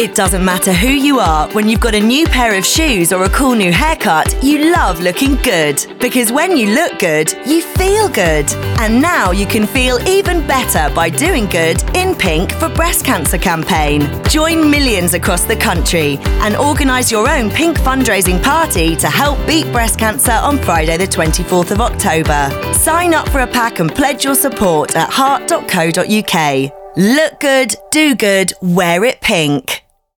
[0.00, 3.24] It doesn't matter who you are, when you've got a new pair of shoes or
[3.24, 5.84] a cool new haircut, you love looking good.
[5.98, 8.48] Because when you look good, you feel good.
[8.78, 13.38] And now you can feel even better by doing good in pink for breast cancer
[13.38, 14.02] campaign.
[14.28, 19.66] Join millions across the country and organise your own pink fundraising party to help beat
[19.72, 22.72] breast cancer on Friday, the 24th of October.
[22.72, 26.72] Sign up for a pack and pledge your support at heart.co.uk.
[26.96, 29.87] Look good, do good, wear it pink.